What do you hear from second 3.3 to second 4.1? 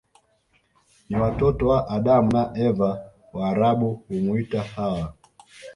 Waarabu